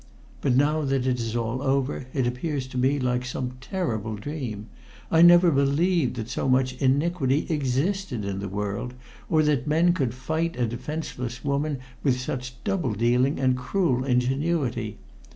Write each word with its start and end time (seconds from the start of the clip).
But 0.41 0.55
now 0.55 0.81
that 0.81 1.05
all 1.05 1.13
is 1.13 1.35
over 1.35 2.07
it 2.11 2.25
appears 2.25 2.65
to 2.69 2.77
me 2.79 2.97
like 2.97 3.23
some 3.23 3.57
terrible 3.61 4.15
dream. 4.15 4.65
I 5.11 5.21
never 5.21 5.51
believed 5.51 6.15
that 6.15 6.27
so 6.27 6.49
much 6.49 6.73
iniquity 6.81 7.45
existed 7.51 8.25
in 8.25 8.39
the 8.39 8.49
world, 8.49 8.95
or 9.29 9.43
that 9.43 9.67
men 9.67 9.93
could 9.93 10.15
fight 10.15 10.57
a 10.57 10.65
defenseless 10.65 11.45
woman 11.45 11.77
with 12.01 12.19
such 12.19 12.63
double 12.63 12.93
dealing 12.93 13.39
and 13.39 13.55
cruel 13.55 14.03
ingenuity. 14.03 14.97